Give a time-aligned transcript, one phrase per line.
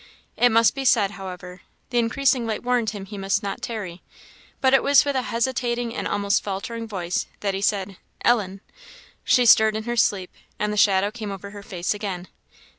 [0.35, 4.01] It must be said, however; the increasing light warned him he must not tarry;
[4.59, 8.61] but it was with a hesitating and almost faltering voice that he said, "Ellen!"
[9.23, 12.29] She stirred in her sleep, and the shadow came over her face again.